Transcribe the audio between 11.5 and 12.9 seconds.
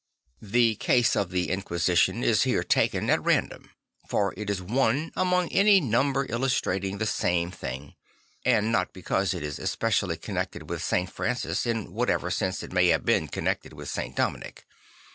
in whatever sense it may